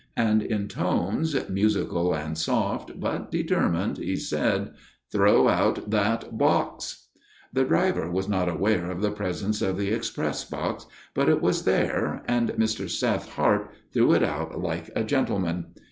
[0.17, 4.71] And in tones, musical and soft but determined, he said:
[5.11, 7.09] "Throw out that box!"
[7.53, 11.65] The driver was not aware of the presence of the express box, but it was
[11.65, 12.89] there and Mr.
[12.89, 15.67] Seth Hart threw it out like a gentleman.